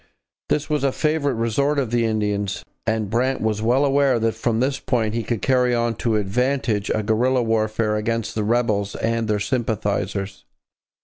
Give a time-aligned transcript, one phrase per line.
[0.49, 4.59] This was a favourite resort of the Indians, and Brant was well aware that from
[4.59, 9.27] this point he could carry on to advantage a guerrilla warfare against the rebels and
[9.27, 10.43] their sympathizers.